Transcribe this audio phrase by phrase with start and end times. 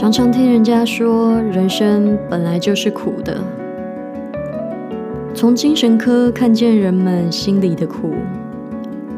[0.00, 3.36] 常常听人家说，人生本来就是苦的。
[5.34, 8.12] 从精神科看见人们心里的苦，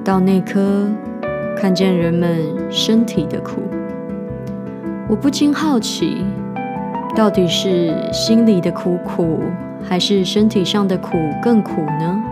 [0.02, 0.88] 到内科
[1.54, 2.38] 看见人们
[2.70, 3.60] 身体的苦，
[5.06, 6.24] 我不禁好奇，
[7.14, 9.40] 到底是心里的苦苦，
[9.82, 11.10] 还是身体上的苦
[11.42, 12.22] 更苦呢？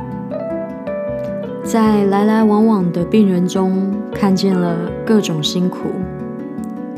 [1.63, 4.75] 在来来往往的病人中，看见了
[5.05, 5.91] 各种辛苦。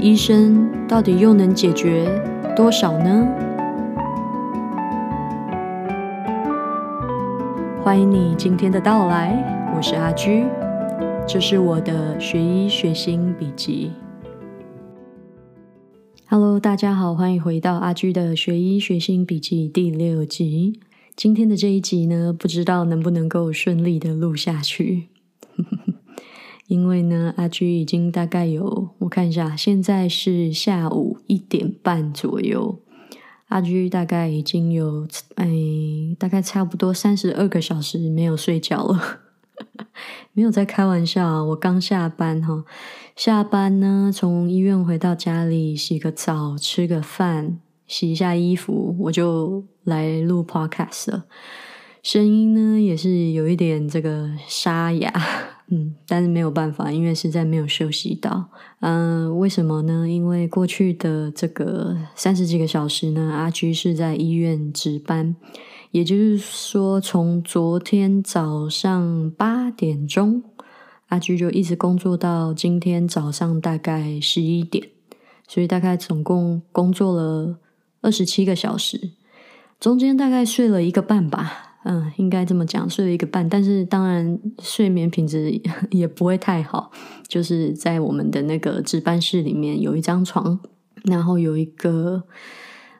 [0.02, 2.08] 医生到底又能解决
[2.56, 3.28] 多少呢？
[7.84, 10.46] 欢迎你今天的到来，我是阿居，
[11.28, 13.92] 这是我的学医学心笔记。
[16.30, 20.80] Hello，大家好，欢迎回到阿居的学医学心笔记第六集。
[21.14, 25.08] 今天的这一集呢，不知道能不能够顺利的录下去。
[26.70, 32.78] 因为呢，阿居已经大概有我看一下，现在是下午一点半左右。
[33.48, 35.04] 阿居大概已经有
[35.34, 35.50] 哎，
[36.16, 39.18] 大概差不多三十二个小时没有睡觉了，
[40.32, 41.44] 没有在开玩笑。
[41.46, 42.64] 我刚下班哈，
[43.16, 51.24] 下班呢，从医院回到家里，洗个澡，吃个饭，洗一下衣服，我就来录 podcast 了。
[52.02, 55.12] 声音呢，也是有一点这个沙哑。
[55.72, 58.48] 嗯，但是没有办法，因为实在没有休息到。
[58.80, 60.08] 嗯，为什么呢？
[60.08, 65.36] 因为过去的这个三十几个小时呢，阿居是在医院值班，
[65.92, 70.42] 也就是说，从昨天早上八点钟，
[71.06, 74.88] 阿居就一直工作到今天早上大概十一点，
[75.46, 77.60] 所以大概总共工作了
[78.00, 79.12] 二十七个小时，
[79.78, 81.69] 中间大概睡了一个半吧。
[81.84, 85.58] 嗯，应该这么讲，睡了一个半，但是当然睡眠品质
[85.90, 86.90] 也不会太好。
[87.26, 90.58] 就是在我们的那个值班室里面有一张床，
[91.04, 92.24] 然后有一个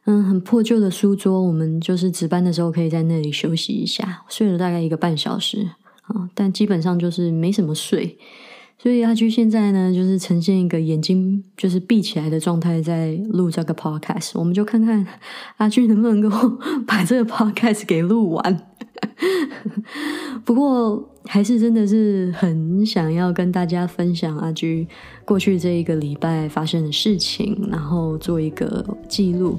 [0.06, 4.22] 嗯很破旧的书桌，我们就是值班的时候可以在那里休息一下。
[4.28, 5.68] 睡了大概一个半小时
[6.02, 8.16] 啊，但基本上就是没什么睡。
[8.78, 14.30] 所以阿居现在呢，就是呈现一个眼睛就是闭起来的状态，在录这个 podcast。
[14.36, 15.06] 我们就看看
[15.58, 16.30] 阿居能不能够
[16.88, 18.69] 把这个 podcast 给录完。
[20.44, 24.86] 不过，还是真的是很想要跟大家分享阿居
[25.24, 29.58] 过去这一个礼拜发生的事情，然后做一个记录。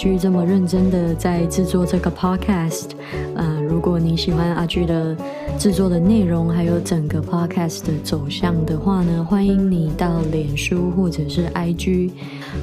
[0.00, 2.86] 居这么认真的在制作这个 podcast，
[3.34, 5.14] 呃，如果你喜欢阿居的
[5.58, 12.12] 制作的内容，还有整个 podcast 的走向的话呢，欢迎你到脸书或者是 IG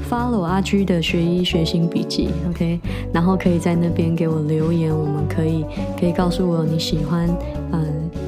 [0.09, 2.79] follow 阿居的学医学心笔记，OK，
[3.13, 5.63] 然后可以在那边给我留言，我们可以
[5.99, 7.29] 可以告诉我你喜欢
[7.71, 7.79] 呃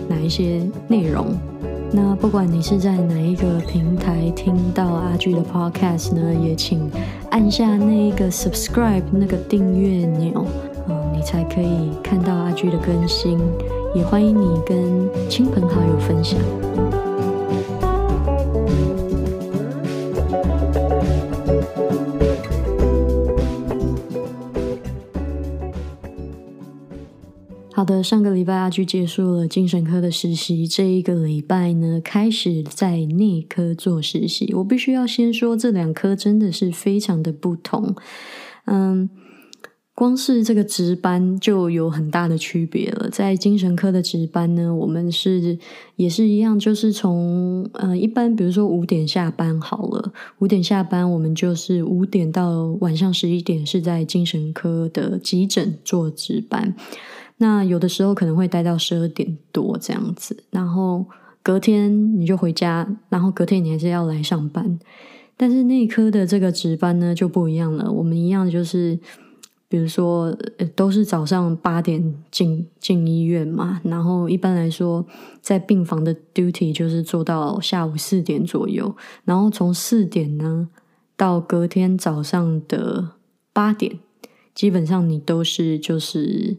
[0.07, 1.35] 哪一些内容。
[1.91, 6.89] 那不管你是在哪一个平台听到阿居的 podcast 呢，也请
[7.31, 10.45] 按下那一个 subscribe 那个订阅钮，
[10.87, 13.39] 嗯，你才可以看到阿居的更新。
[13.95, 16.39] 也欢迎你跟亲朋好友分享。
[28.03, 34.53] 上个礼拜阿居结束了精神科的实习，这一个礼拜呢，开始在内科做实习。
[34.53, 37.95] 我必须要先说，这两科真的是非常的不同。
[38.65, 39.09] 嗯，
[39.95, 43.09] 光是这个值班就有很大的区别了。
[43.09, 45.57] 在精神科的值班呢，我们是
[45.95, 56.75] 也是一样，就是从呃一般，比如说五点下班好了，五点下班，我们就是五点到晚上十一点是在精神科的急诊做值班。
[57.41, 61.05] 那有的时候可能会待到十二点多这样子，然后
[61.41, 64.77] 隔天你就回家，然后隔天你还是要来上班。
[65.37, 68.99] 但是内科的这个值班呢就不一样了，我们一样就是，
[69.69, 70.37] 比如说
[70.75, 75.05] 都是早上八点进进医院嘛，然后一般来说
[75.41, 78.93] 在病房的 duty 就是做到下午四点左右，
[79.23, 80.67] 然后从四点呢
[81.15, 83.11] 到隔天早上的
[83.53, 83.97] 八点，
[84.53, 86.57] 基本上你都是就是。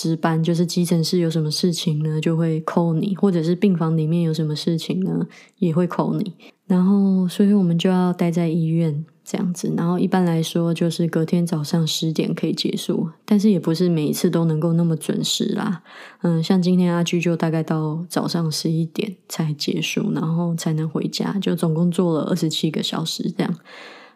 [0.00, 5.26] 值班就是急诊室有什么事情呢，就会 call 你，或者是病房里面有什么事情呢，
[5.58, 6.32] 也会 call 你。
[6.66, 9.70] 然后，所以我们就要待在医院，这样子。
[9.76, 15.82] 然后一般来说就是隔天早上十点可以结束，但是也不是每一次都能够那么准时啦。
[16.22, 23.54] 嗯，像今天阿居就大概到早上十一点才结束，然后才能回家，就总共做了二十七个小时，这样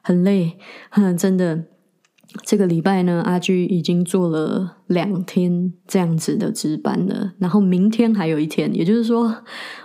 [0.01, 0.57] 很累，
[1.19, 1.65] 真的。
[2.43, 9.35] 这个礼拜呢，阿居已经做了两天这样子的值班了，然后明天还有一天，也就是说，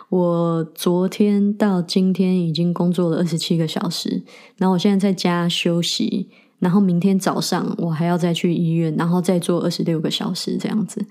[0.10, 4.24] 我昨天到今天已经工作了二十七个小时，
[4.58, 11.06] 然后我现在在家休息，然后明天早上我还要再去医院，然后再做二十六个小时这样子，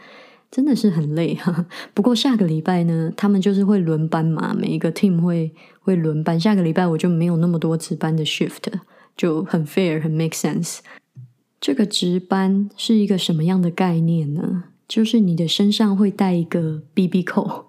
[0.51, 1.67] 真的是很累哈。
[1.95, 8.65] 不过下个礼拜呢，他们就是会轮班嘛，每一个 team 会会轮班，下个礼拜我就没有那么多值班的 shift，
[9.17, 10.81] 就很 fair，很 make sense。
[11.61, 14.65] 这个值班是一个什么样的概念呢？
[14.87, 17.67] 就是你的身上会带一个 BB 扣，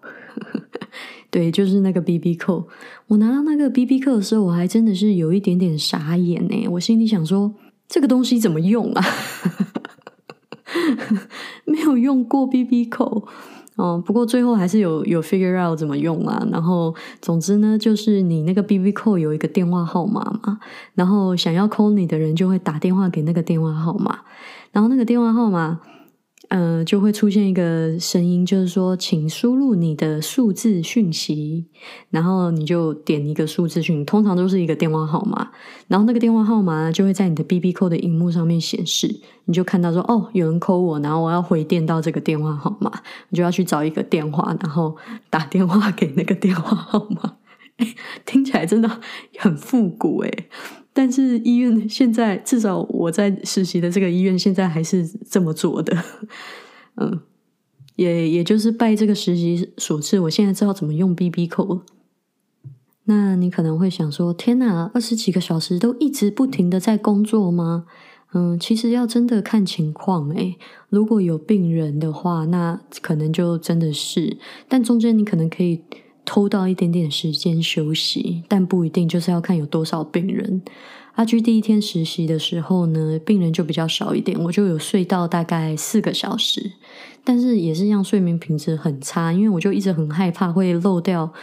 [1.30, 2.70] 对，就是那个 BB 扣。
[3.08, 6.68] 我拿到那个 BB 扣的时候，我还真的是有一点点傻眼呢。
[6.70, 7.54] 我心里想说，
[7.88, 9.04] 这个东西怎么用啊？
[11.66, 13.28] 没有用过 BB 扣。
[13.82, 16.46] 嗯，不过最后还是有有 figure out 怎么用啊。
[16.52, 20.60] 然后总之呢，就是你那个 B B call 有一个电话号码嘛，
[20.96, 24.20] 然后想要 call 你的人就会打电话给那个电话号码，
[24.74, 25.80] 然后那个电话号码。
[26.50, 31.68] 呃，就会出现一个声音，就是说，请输入你的数字讯息，
[32.10, 35.52] 然后你就点一个数字讯，通常都是一个电话号码，
[35.88, 42.92] 然后那个电话号码就会在你的 B B 扣的荧幕上面显示，你就看到说，哦，有人扣我，然后我要回电到这个电话号码，
[43.30, 44.98] 你就要去找一个电话，然后
[45.30, 47.36] 打电话给那个电话号码，
[48.26, 48.90] 听起来真的
[49.38, 50.50] 很复古诶
[50.94, 55.96] 但是医院现在至少我在实习的这个医院现在还是这么做的，
[56.98, 57.20] 嗯，
[57.96, 61.82] 也也就是拜这个实习所赐，我现在知道怎么用 B B 扣。
[63.06, 67.86] 那你可能会想说：天哪，二十几个小时都一直不停的在工作吗？
[68.34, 70.58] 嗯，其实要真的看情况诶，
[70.90, 74.38] 如果有病人的话，那可能就真的是，
[74.68, 75.84] 但中间你可能可以。
[76.30, 80.62] 偷到一点点时间休息，但不一定就是要看有多少病人。
[81.16, 86.74] 阿居第一天实习的时候呢，病人就比较少一点，我就有睡到大概四个小时，
[87.24, 91.34] 但是也是让睡眠品质很差，因为我就一直很害怕会漏掉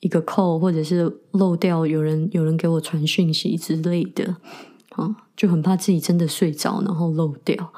[0.00, 4.36] 一个扣，或者是漏掉有人有人给我传讯息之类的，
[4.90, 7.72] 啊，就很怕自己真的睡着然后漏掉。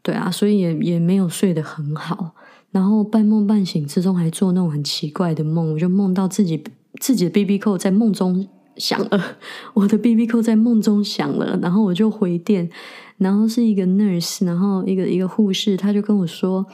[0.00, 2.34] 对啊，所以也也没有睡得很好。
[2.76, 6.62] 然后半梦半醒之中还做那种很奇怪的梦，我就梦到自己
[7.00, 8.46] 自己的 B B 扣在梦中
[8.76, 9.38] 响了，
[9.72, 12.68] 我的 B B 扣在梦中响了，然后我就回电，
[13.16, 16.66] 然后是一个 nurse，然后一个一个护士，他就跟我说：“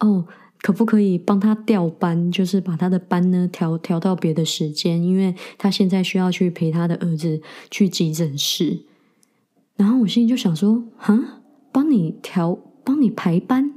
[0.00, 0.26] 哦，
[0.60, 8.80] 可不可以帮他调班，就是把他的班呢调调到别的时间，因为他现在需要去陪他的儿子去急诊室。”
[9.76, 11.40] 然后我心里就想说：“啊，
[11.72, 13.72] 帮你调，帮你排班。”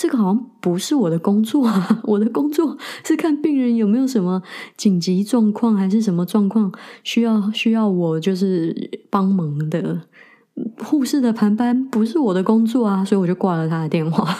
[0.00, 2.00] 这个好像不是我的工作啊！
[2.04, 4.40] 我的工作是看病人有没有什么
[4.76, 6.72] 紧急状况，还是什么状况
[7.02, 10.02] 需要需要我就是帮忙的。
[10.82, 14.26] 护士的排班不是我的工作啊，所以我就挂了他的电话。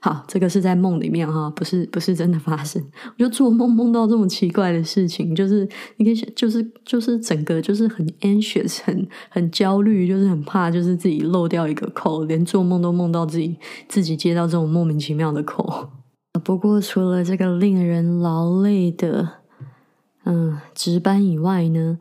[0.00, 2.82] 好，这个是在梦里面哈，不是不是真的发生。
[3.06, 5.66] 我就做梦梦到这么奇怪的事情，就是
[5.96, 13.56] 你可以想，就是就是整个就是很 anxious，很很焦虑，就是很怕，就是自己漏掉一个口，连做梦都梦到自己
[13.88, 15.88] 自己接到这种莫名其妙的口。
[16.44, 19.26] 不过除了这个令人劳累的
[20.24, 21.98] 嗯值班以外呢，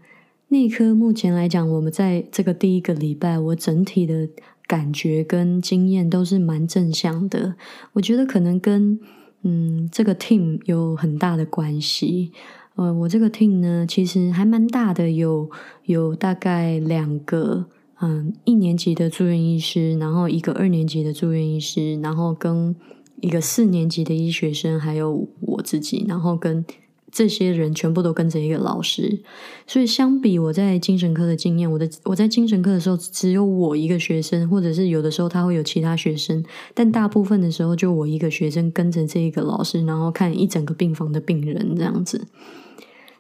[0.54, 4.30] 内科目前来讲，我们在这个第一个礼拜，我整体的。
[4.66, 7.56] 感觉跟经验都是蛮正向的，
[7.92, 8.98] 我觉得可能跟
[9.42, 12.32] 嗯这个 team 有很大的关系。
[12.76, 15.52] 呃，我这个 team 呢，其实还蛮大的，有
[15.84, 17.66] 有大概两个
[18.02, 22.74] 嗯一年级的住院医师，然后一个二年级的住院医师，然后跟
[23.20, 26.66] 一个四年级的医学生，还有我自己，然后跟。
[27.14, 29.22] 这些人全部都跟着一个老师，
[29.68, 36.44] 所以相比我在精神科的经验，我的我在精神科的时候只有我一个学生，或者是有的时候他会有其他学生，
[36.74, 42.26] 但大部分的时候就我一个学生跟着这一个老师，然后看一整个病房的病人这样子。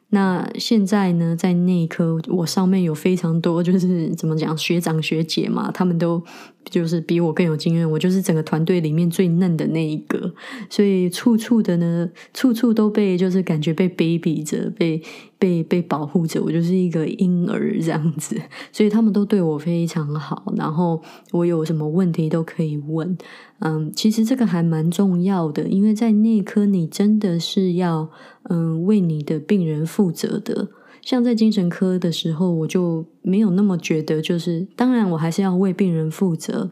[0.10, 6.24] 那现在呢，在内科，我上面有非常多，就是怎么讲，学长学姐嘛，他们都
[6.66, 7.90] 就是比我更有经验。
[7.90, 10.34] 我就是整个团队里面最嫩的那一个，
[10.70, 15.02] 所以处处的呢，处处都被就是感觉被 baby 着，被
[15.38, 16.42] 被被保护着。
[16.42, 18.40] 我就是一个婴儿这样子，
[18.72, 20.54] 所以他们都对我非常好。
[20.56, 21.02] 然后
[21.32, 23.18] 我有什么问题都可以问。
[23.60, 28.10] 嗯，其实这个还蛮重要的，因为在内科，你真的是要
[28.50, 30.68] 嗯为你的病人负责的。
[31.04, 36.72] 像在精神科的时候，我就没有那么觉得，就是当然我还是要为病人负责，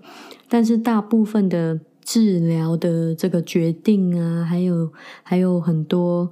[0.50, 4.92] 但是大部分的治疗的这个决定啊，还有
[5.24, 6.32] 还有很多。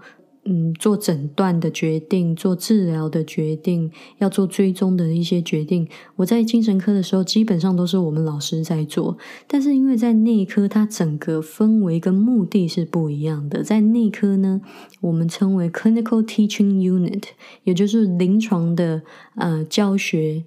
[0.51, 5.87] 嗯，做诊断的决定，做治疗的决定，要做追踪的一些决定。
[6.15, 9.15] 我在精神科的时候，基本上都是我们老师在做。
[9.45, 13.61] 但是因为在内科，它整个氛围跟目的是不一样的。
[13.61, 14.59] 在内科呢，
[15.01, 17.25] 我们称为 Clinical Teaching Unit，
[17.63, 19.03] 也就是临床的
[19.35, 20.43] 呃教学。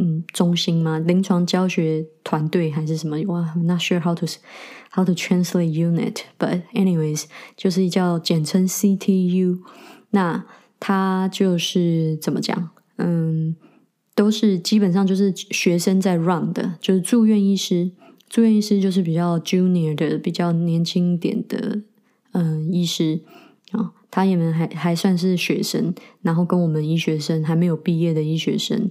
[0.00, 0.98] 嗯，中心吗？
[1.00, 3.16] 临床教学团队还是什么？
[3.26, 4.24] 哇，not sure how to
[4.92, 7.24] how to translate unit，but anyways，
[7.56, 9.58] 就是叫简称 CTU。
[10.10, 10.46] 那
[10.78, 12.70] 它就是怎么讲？
[12.98, 13.56] 嗯，
[14.14, 17.90] 都是基本上就是学生在 run 的，就是住院医师。
[18.28, 21.80] 住院医师就是比较 junior 的，比较年轻点的，
[22.32, 23.20] 嗯，医师
[23.72, 28.88] 啊，他也们还还算是学生，然后跟我们医学生还没有毕业的医学生。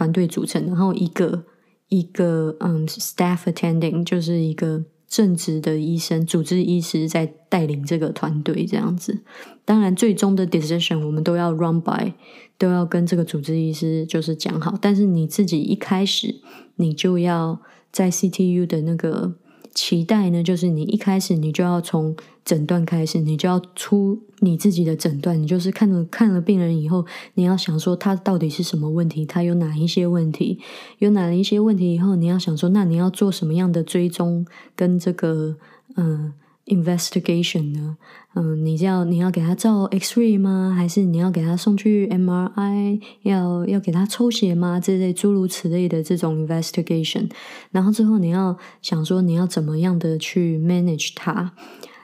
[0.00, 1.44] 团队组成，然后一个
[1.90, 9.18] 一个嗯，staff attending 就是一个正职的医生，主治医师在带领这个团队这样子。
[9.66, 12.14] 当然，最终的 decision 我们都要 run by，
[12.56, 14.78] 都要跟这个主治医师就是讲好。
[14.80, 16.36] 但是你自己一开始，
[16.76, 17.60] 你就要
[17.92, 19.34] 在 CTU 的那个。
[19.74, 25.40] 期待呢，就是你一开始你就要从诊断开始，你就要出你自己的诊断。
[25.40, 30.58] 你就是看了看了病人以后，你要想说他到底是什么问题，他有哪一些问题，
[30.98, 35.56] 有哪一些问题以后，你要想说，那你要做什么样的追踪跟这个
[35.96, 36.32] 嗯。
[36.66, 37.96] Investigation 呢？
[38.34, 40.72] 嗯，你要你要给他照 X-ray 吗？
[40.76, 43.00] 还是你要给他送去 MRI？
[43.22, 44.78] 要要给他抽血吗？
[44.78, 47.28] 这类诸如此类的这种 investigation，
[47.72, 51.52] 然后之后你要想说你要怎么样的去 manage 它。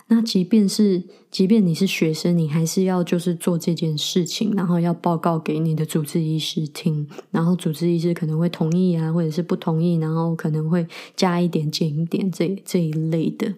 [0.08, 10.86] 那即便是即便你是学生，你还是要就是做这件事情，然后要报告给你的主治医师听，然后主治医师可能会同意啊，或者是不同意，然后可能会
[11.16, 13.52] 加一点减一点这这一类的。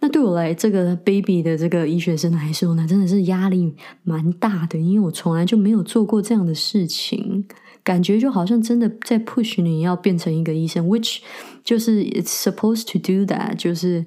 [0.00, 3.72] 那对我来这个 baby 的这个医学生来说呢，真的是压力
[4.02, 7.46] 蛮大的，因为我从来就没有做过这样的事情，
[7.82, 11.20] 感觉就好像真的在 push 你要变成一个医生，which
[11.64, 14.04] 就是 it's supposed to do that，就是。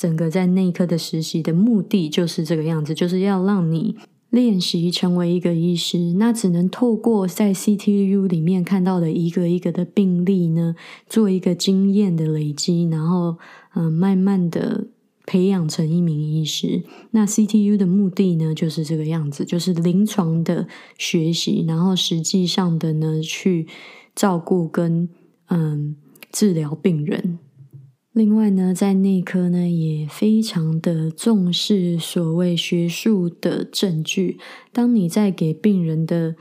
[0.00, 3.96] 整个在内科的实习的目的就是这个样子，就是要让你
[4.30, 6.14] 练习成为一个医师。
[6.14, 10.74] 那只能透过在 CTU 里面看到的一个一个的病例呢，
[11.06, 13.36] 做一个经验的累积，然后
[13.74, 14.86] 嗯，慢慢的
[15.26, 16.82] 培养成一名医师。
[17.10, 20.66] 那 CTU 的目的呢，就是这个样子，就是临床的
[20.96, 23.68] 学习，然后实际上的呢，去
[24.14, 25.10] 照顾跟
[25.50, 25.94] 嗯
[26.32, 27.38] 治疗病人。
[28.12, 34.38] 另外呢，在内科呢也非常的重视所谓学术的证据。
[34.72, 36.34] 当你在给病人的，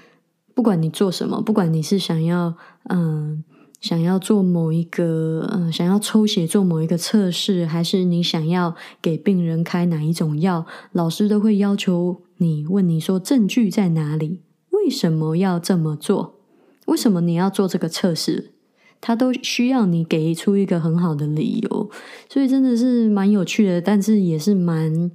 [0.55, 2.55] 不管你做什么，不管你是想要
[2.89, 3.43] 嗯
[3.79, 14.41] 想要做某一个嗯想要抽血做某一个测试，还是你想要给病人开哪一种药，老师都会要求你问你说证据在哪里？
[14.71, 16.39] 为什么要这么做？
[16.87, 18.53] 为什么你要做这个测试？
[19.01, 21.89] 他都需要你给出一个很好的理由，
[22.29, 25.11] 所以真的是蛮有趣的，但是也是蛮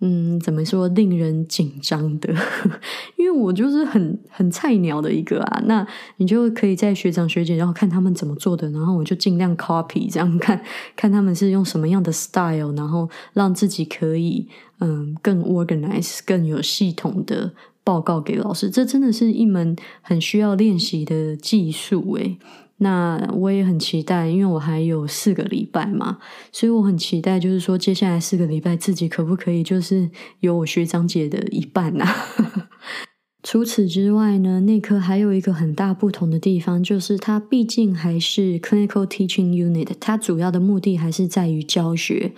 [0.00, 2.34] 嗯，怎么说令人紧张的？
[3.16, 5.86] 因为我就是很很菜鸟的一个啊，那
[6.18, 10.62] 你就可以在学长学姐，然后看他们怎么做的，然后我就尽量 copy 这样看
[10.94, 14.46] 看他们是用什么样的 style，然后让自己可以
[14.80, 17.52] 嗯更 organize、更有系统的
[17.82, 18.68] 报告给老师。
[18.68, 22.38] 这真的是一门很需要练习的技术诶。
[22.78, 26.18] 那我也很期待，因为我还有四个礼拜嘛，
[26.52, 32.14] 所以我很期待，就是说接下来四个礼拜自己可不可以就是有我学长姐的一半啊？
[33.42, 42.32] 除此之外呢，内科还有一个很大不同的地方，就是它毕竟还是 clinical teaching unit，它主要的目的还是在于教学，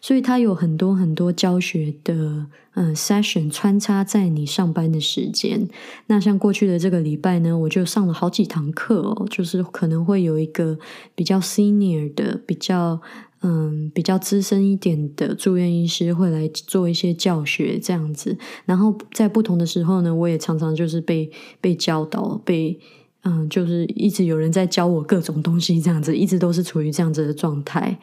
[0.00, 5.68] 所以它有很多很多教学的嗯 session 穿插在你上班的时间。
[6.06, 10.78] 那像过去的这个礼拜呢，我就上了好几堂课哦，就是可能会有一个
[11.14, 13.00] 比较 senior 的比较。
[13.40, 22.76] 嗯，比较资深一点的住院医师会来做一些教学这样子，然后在不同的时候呢，我也常常就是被被教导，被
[23.22, 27.96] 嗯，就是一直有人在教我各种东西这样子，一直都是处于这样子的状态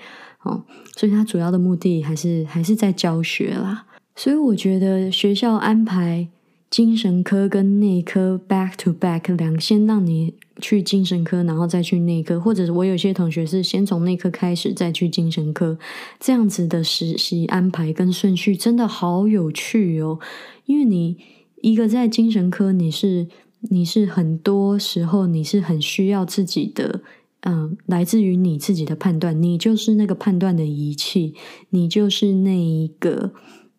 [0.45, 0.63] 哦。
[0.95, 3.85] 所以他主要的目的还是还是在教学啦。
[4.15, 6.29] 所以我觉得学校安排
[6.69, 10.33] 精神科跟内科 back to back 两先让你。
[10.61, 15.77] 去精神科，然后再去内科，或者是我有些同学是先从内科开始，再去精神科，
[16.17, 20.17] 这样子的实习安排跟顺序真的好有趣哦。
[20.65, 21.17] 因为你
[21.61, 23.27] 一个在精神科，你是
[23.63, 27.01] 你是很多时候你是很需要自己的，
[27.45, 31.35] 嗯，来自于你自己的判断，你就是那个判断的仪器，
[31.69, 33.31] 你就是那一个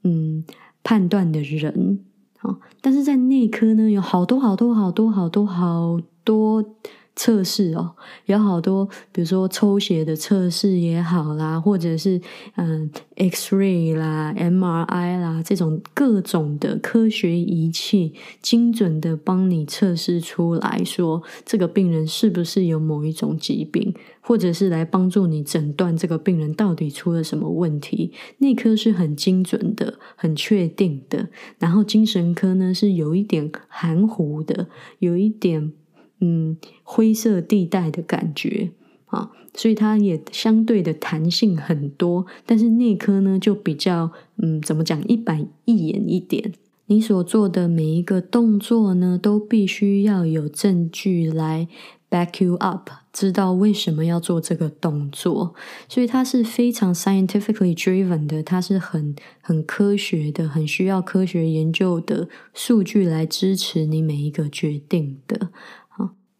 [0.04, 0.44] 嗯
[0.82, 1.98] 判断的人。
[2.38, 6.76] 好，但是在内科呢，有好多好多好多好多好多。
[7.16, 7.96] 测试哦，
[8.26, 12.20] 有好多，比如说抽血的测试也好啦，或者是
[12.56, 28.12] 嗯，X-ray 啦、MRI 啦这种各种的科学仪器，精准的帮你测试出来说这个病人是不是有某一种疾病，或者是来帮助你诊断这个病人到底出了什么问题。
[28.38, 34.68] 内科是很精准的、很确定的，然后精神科呢是有一点含糊的，
[34.98, 35.72] 有一点。
[36.20, 38.70] 嗯，灰色地带的感觉
[39.06, 42.26] 啊，所以它也相对的弹性很多。
[42.44, 46.52] 但是内科呢，就比较嗯，怎么讲，一板一眼一点。
[46.88, 51.66] 你所做的每一个动作呢，都必须要有证据来
[52.08, 55.52] back you up，知道为什么要做这个动作。
[55.88, 65.48] 所以它是非常 scientifically driven 的，它是很很科学的，很需要科学研究的数据来支持你每一个决定的。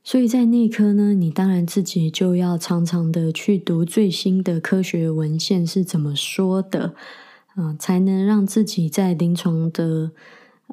[0.09, 6.95] 所以在内科呢，你当然自己就要常常的去读最新的科学文献是怎么说的，
[7.57, 10.13] 嗯，才能让自己在临床的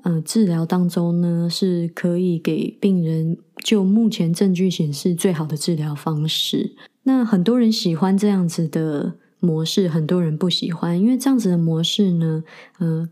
[0.03, 6.75] 呃治疗当中呢，是可以给病人就目前证据显示最好的治疗方式。
[7.01, 12.43] 那很多人喜欢这样子的模式，很多人不喜欢，因为这样子的模式呢，
[12.79, 13.09] 嗯。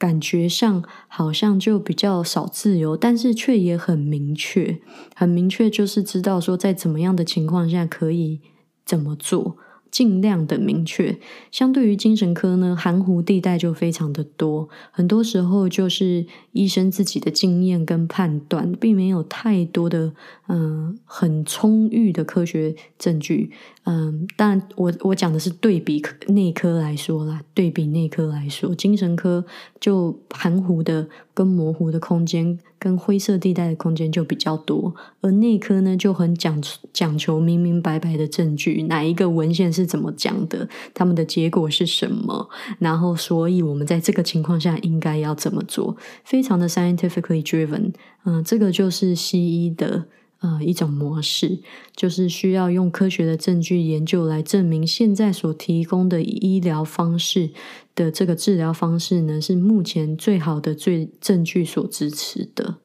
[0.00, 4.80] 感觉上好像就比较少自由，但是却也很明确，
[5.14, 8.40] 很明确，就是知道说在怎么样的情况下可以
[8.86, 9.58] 怎么做。
[9.90, 11.18] 尽量的明确，
[11.50, 14.68] 相对于精神科呢，含糊地带就非常的多。
[14.90, 20.12] 很多时候就是医生自己的经验跟判断，并没有太多的
[20.48, 23.50] 嗯很充裕的科学证据。
[23.84, 29.44] 嗯，当然我我讲的是对比内科来说啦，对比内科来说，精神科
[29.80, 32.58] 就含糊的跟模糊的空间。
[32.80, 36.60] 跟灰色地带的空间就比较多，而内科呢就很讲
[36.92, 47.92] 讲求明明白白的证据，哪一个文献是怎么讲的，他们的结果是什么，然后所以我们在这个情况下应该要怎么做，非常的 scientifically driven，
[48.24, 50.06] 嗯，这个就是西医的
[50.40, 51.60] 呃一种模式，
[51.94, 57.50] 就是需要用科学的证据研究来证明现在所提供的医疗方式。
[57.96, 62.76] 的这个治疗方式呢，是目前最好的、最证据所支持的。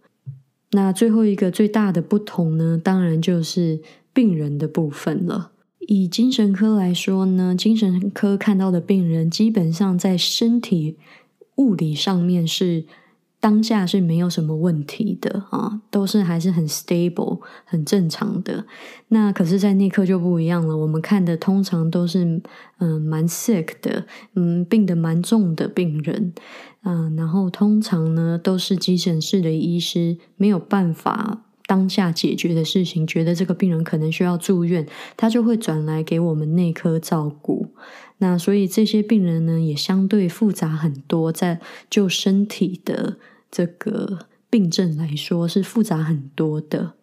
[0.72, 5.52] 那最后一个最大的不同呢，当然就是病人的部分了。
[5.88, 10.98] 以精神科来说呢，精神科看到的病人基本上在身体
[11.56, 12.86] 物理上面是。
[13.46, 18.66] 当下是没有什么问题的啊，都是还是很 stable、很正常的。
[19.10, 20.76] 那可是，在内科就不一样了。
[20.76, 22.42] 我们看的通常都是
[22.80, 26.34] 嗯蛮 sick 的，嗯病得蛮重的病人，
[26.86, 37.68] 嗯，然后通常呢都是急诊室的医师没有办法当下解决的事情，觉得这个病人可能需要住院，他就会转来给我们内科照顾。
[38.18, 43.18] 那所以这些病人呢也相对复杂很多，在就身体的。
[43.56, 46.96] 这个病症来说是复杂很多的，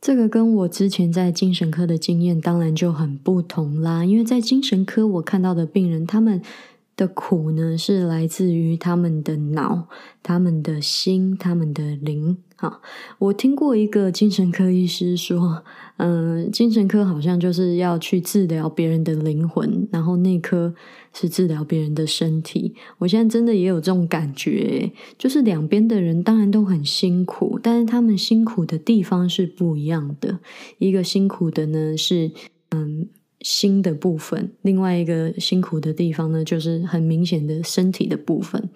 [0.00, 4.04] 这个跟我之前在精神科的经验当然就很不同啦。
[4.04, 6.42] 因为在精神科我看到的病人，他们
[6.96, 9.88] 的苦呢是来自于他们的脑、
[10.22, 12.38] 他们的心、他们的灵。
[12.58, 12.80] 好，
[13.18, 15.62] 我听过一个精神科医师说，
[15.98, 20.74] 嗯，精神科好像就是要去治疗别人的灵魂，然后内科
[21.12, 22.74] 是治疗别人的身体。
[22.96, 30.38] 我现在真的也有这种感觉，就是两边的人当然都很辛苦，但是他们辛苦的地方是不一样的。
[30.78, 32.32] 一个辛苦的呢是
[32.70, 33.08] 嗯
[33.46, 38.68] 心的部分，另外一个辛苦的地方呢就是很明显的身体的部分。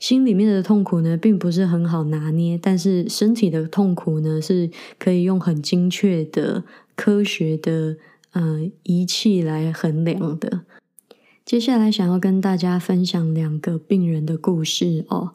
[0.00, 6.64] 心里面的痛苦呢，并不是很好拿捏，但是身体的痛苦呢，是可以用很精确的
[6.96, 7.96] 科学的
[8.32, 10.62] 呃仪器来衡量的。
[11.44, 15.34] 接下来想要跟大家分享两个病人的故事哦。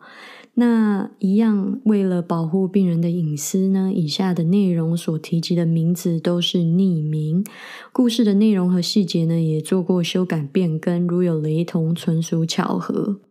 [0.59, 7.45] 那一样，为了保护病人的隐私呢，以下的内容所提及的名字都是匿名。
[7.93, 13.21] 故事的内容和细节呢，也做过修改变更，如有雷同，纯属巧合。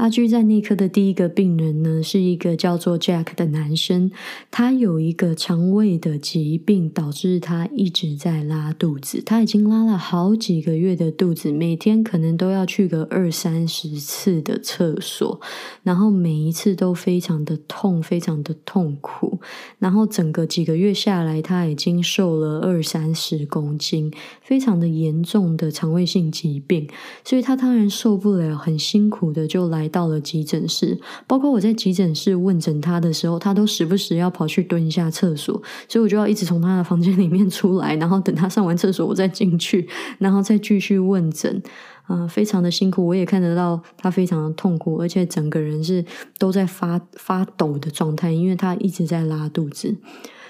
[0.00, 4.10] 阿居在内科的第一个病人呢，是一个叫做 Jack 的男生，
[4.50, 9.22] 他有一个肠胃的疾病，导致他一直在拉肚子。
[9.22, 15.38] 他已经拉了好几个月的肚子，每天可能都要去个二三十次的厕所，
[15.82, 19.38] 然后每一次都非常的痛，非常的痛苦。
[19.78, 24.10] 然后整个几个月下来，他已经瘦了二三十公斤，
[24.40, 26.88] 非常的严重的肠胃性疾病，
[27.22, 29.89] 所以他当然受不了，很辛苦的就来。
[29.90, 39.86] 到了急诊室，包括我在急诊室问诊他的时候，他都时不时要跑去蹲一下厕所，所以我就要一直从他的房间里面出来，然后等他上完厕所，我再进去，
[40.18, 41.62] 然后再继续问诊。
[42.06, 46.04] 啊，非常的辛苦，我也看得到他非常的痛苦，而且整个人是
[46.40, 49.96] 都在发发抖的状态，因为他一直在拉肚子，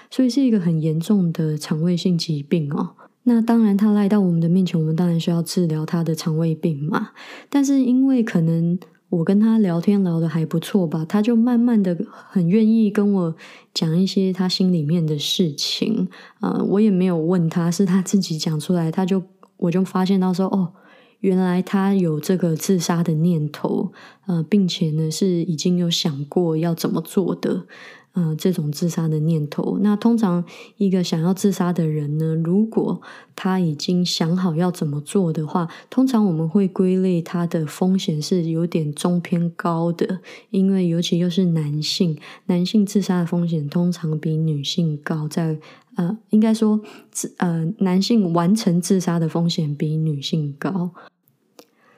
[0.09, 2.95] 所以是一个很严重的肠胃性疾病哦。
[3.25, 7.09] 那当然，他来到我们的面前，我们当然需要治疗他的肠胃病嘛。
[7.47, 8.79] 但是因为可能。
[9.11, 11.97] 我跟他聊天聊的还不错吧，他就慢慢的
[12.29, 13.35] 很愿意跟我
[13.73, 16.07] 讲一些他心里面的事情
[16.39, 19.21] 啊，我也没有问他，是他自己讲出来，他就
[19.57, 20.71] 我就发现到说，哦，
[21.19, 23.91] 原来他有这个自杀的念头，
[24.27, 27.65] 呃，并且呢是已经有想过要怎么做的。
[28.13, 30.43] 嗯，这种自杀的念头，那通常
[30.75, 33.01] 一个想要自杀的人呢，如果
[33.37, 40.19] 他已经想好要怎么做的话，通常我们会归类他的风险是有点中偏高的，
[40.49, 45.57] 因为尤其又是男性，男性自杀的风险通常比女性高，在
[45.95, 50.91] 呃，应该说自呃，男性完成自杀的风险比女性高，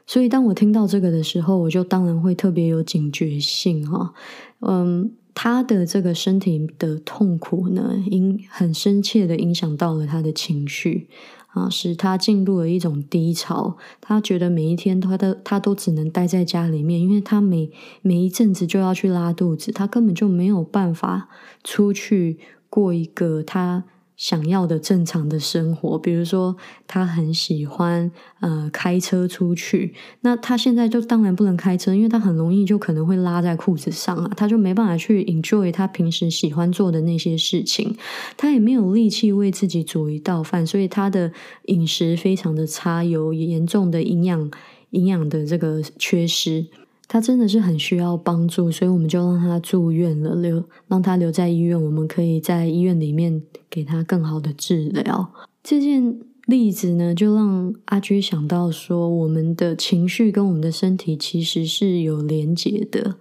[0.06, 4.14] 所以当我听到这个的时候，我就当然会特别有警觉性哈，
[4.60, 5.12] 嗯。
[5.34, 11.08] 他的这个身体的痛苦呢，影很深切的影响到了他的情绪
[11.48, 13.78] 啊，使他进入了一种低潮。
[14.00, 21.30] 他觉得每一天他的他都只能待在家里面，因为他每每一阵子就要去拉肚子，他根本就没有办法
[21.64, 22.38] 出去
[22.70, 23.86] 过一个他。
[24.16, 26.56] 想要的正常的生活，比如说
[26.88, 37.96] 他很喜欢呃开车出去，那他现在就当然不能开车，因为他很容易就可能会拉在裤子上啊，他就没办法去 enjoy 他平时喜欢做的那些事情，
[38.38, 41.32] 他也没有力气为自己煮一道饭，所以他的
[41.66, 44.52] 饮食非常的差，有严重的营养
[44.92, 46.68] 营养的这个缺失。
[47.08, 55.32] 他真的是很需要帮助，所以我们就让他住院了，留让他留在医院，我们可以在医院里面给他更好的治疗。
[55.62, 63.16] 这件例子呢，就让阿居想到说，我们的情绪跟我们的身体其实是有连结的。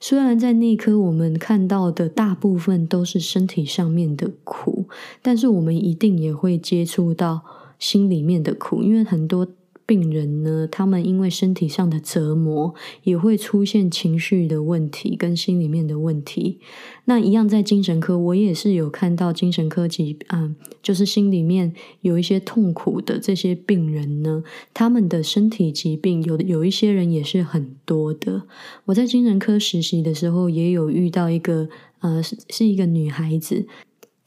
[0.00, 4.86] 虽然在内科我们看到的大部分都是身体上面的苦，
[5.20, 7.42] 但是我们一定也会接触到
[7.78, 9.46] 心里面的苦，因为很多。
[9.86, 16.58] 病人呢，他们因为身体上的折磨，也会出现情绪的问题跟心里面的问题。
[17.04, 24.42] 那一样在精神科，我也是有看到精神科疾，嗯，就是心里面有一些痛苦的这些病人呢，
[24.72, 28.42] 他们的身体疾病有的有一些人也是很多的。
[28.86, 31.68] 我在精神科实习的时候，也有遇到一个，
[32.00, 33.66] 呃，是是一个女孩子。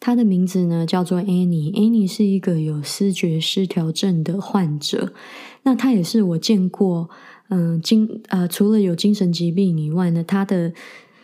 [0.08, 1.70] 他的名字呢叫做 Annie。
[1.74, 5.12] Annie 是一个有思觉失调症的患者。
[5.64, 7.10] 那他也是我见过，
[7.50, 10.72] 嗯，精呃，除了有精神疾病以外呢，他的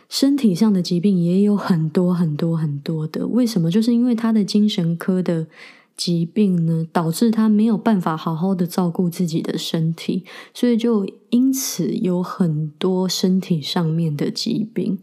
[0.10, 3.26] 身体上的疾病也有很多很多很多的。
[3.28, 3.72] 为什么？
[3.72, 5.48] 就是因为他的精神科的
[5.96, 15.00] 疾病呢，导致他没有办法好好的照顾自己的身体，所以就因此有很多身体上面的疾病。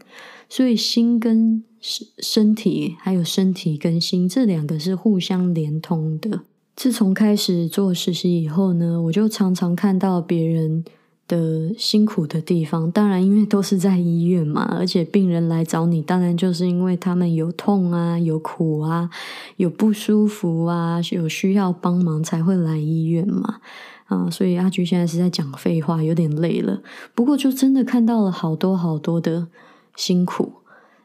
[0.49, 6.41] 所以心跟身身体，还有身体跟心这两个是互相连通的。
[6.75, 10.83] 自从开始做实习以后呢，我就常常看到别人
[11.31, 12.91] 的辛苦的地方。
[12.91, 19.09] 当然，因为都是在医院嘛，而且病人来找你，当然就是因为他们有痛啊、有苦啊、
[19.55, 23.61] 有不舒服啊、有需要帮忙才会来医院嘛。
[24.07, 26.81] 啊，所以阿菊现在是在讲废话，有点累了。
[27.15, 29.47] 不过，就真的看到了好多好多的
[29.95, 30.55] 辛苦。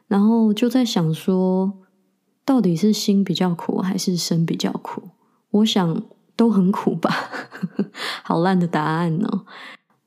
[0.09, 1.71] 然后就在想说，
[2.43, 5.03] 到底是心比较苦还是身比较苦？
[5.51, 6.03] 我想
[6.35, 7.09] 都很苦吧，
[8.23, 9.45] 好烂的答案哦。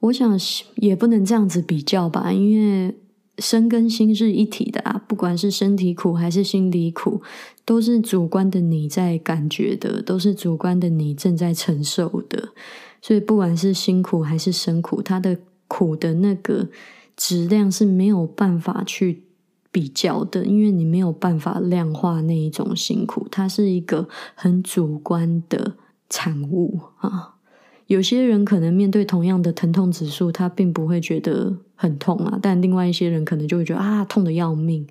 [0.01, 0.39] 我想
[0.77, 2.97] 也不能这样子比较吧，因为
[3.39, 5.03] 身跟心是一体的啊。
[5.07, 7.23] 不管是身体苦还是心理苦，
[7.65, 12.51] 都是主观的你在感觉的，都是主观的你正在承受的。
[13.01, 16.69] 所以不管是辛苦还是身苦，它的苦的那个
[17.17, 19.25] 质量是没有办法去。
[19.73, 25.75] 比较的，因为你没有办法量化那一种辛苦，它是一个很主观的
[26.09, 27.37] 产物啊。
[27.91, 34.87] 有些人可能面对同样的疼痛指数，他并不会觉得很痛啊，但另外一些人可能就会觉得啊，痛的要命。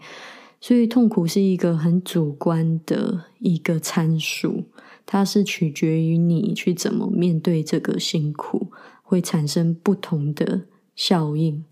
[0.59, 4.65] 所以痛苦是一个很主观的一个参数，
[5.05, 8.67] 它是取决于你去怎么面对这个辛苦，
[9.01, 11.63] 会产生不同的效应。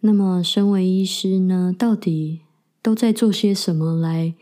[0.00, 2.40] 那么，身为医师呢，到底
[2.80, 4.32] 都在做些什么来，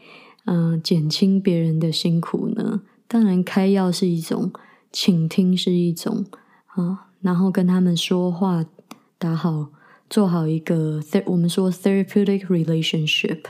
[0.44, 2.82] 嗯，减轻别人的辛苦呢？
[3.08, 4.52] 当然，开药是一种，
[4.94, 6.24] 倾听是一种，
[6.66, 8.64] 啊，然后跟他们说话，
[9.18, 9.68] 打好。
[10.10, 13.40] 做好一个，我们说 therapeutic relationship，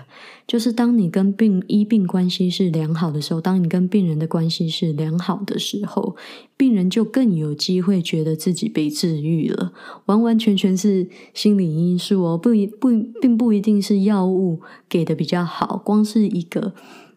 [0.47, 6.17] 就是当你跟病医病关系是良好的时候，当你跟病人的关系是良好的时候，
[6.57, 9.73] 病人就更有机会觉得自己被治愈了。
[10.07, 12.89] 完完全全是心理因素哦，不一不
[13.21, 16.73] 并不一定是药物给的比较好，光是一个，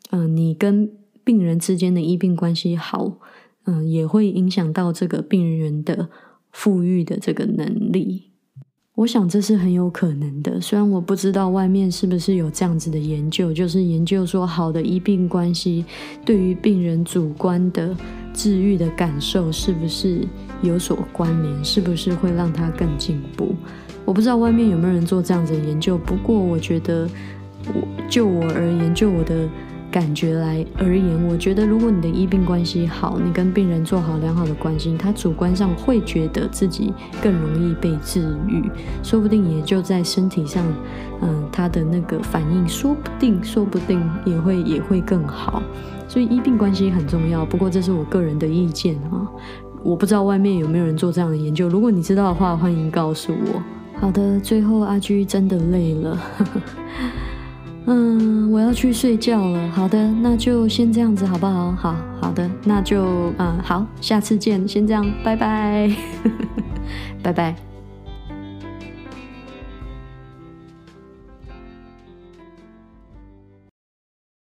[0.10, 0.92] 嗯，你跟
[1.24, 3.20] 病人之间的医病关系好，
[3.70, 6.08] 嗯，也会影响到这个病人的
[6.52, 8.32] 富裕的这个能力。
[8.96, 15.84] 我想这是很有可能的，虽然我不知道外面是不是有这样子的研究，就是研究说好的医病关系
[16.26, 17.96] 对于病人主观的
[18.34, 20.26] 治愈的感受是不是
[20.62, 23.54] 有所关联，是不是会让他更进步？
[24.06, 27.08] 我不知道外面有没有人做这样子的研究，不过我觉得，
[27.68, 29.48] 我就我而言，就我的。
[29.89, 38.69] 感觉来而言，我觉得如果你的医病关系好，你跟病人做好良好的关系，他主观上会觉得自己更容易被治愈，
[39.02, 40.63] 说不定也就在身体上，
[41.21, 45.63] 嗯，他的那个反应，说不定，说不定也会也会更好。
[46.08, 49.28] 所以医病关系很重要，不过这是我个人的意见啊，
[49.84, 53.63] 我不知道外面有没有人做这样的研究，如果你知道的话，欢迎告诉我。
[54.00, 56.19] 好的，最后阿居真的累了。
[57.89, 59.69] 嗯，我要去睡觉了。
[59.71, 61.71] 好的，那就先这样子，好不好？
[61.71, 64.67] 好好的，那就嗯，好，下次见。
[64.67, 65.89] 先这样，拜拜，
[67.23, 67.56] 拜拜。